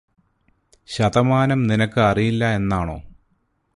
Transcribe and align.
ശതമാനം 0.89 1.63
നിനക്ക് 1.63 1.99
അറിയില്ല 2.01 2.49
എന്നാണോ 2.55 2.97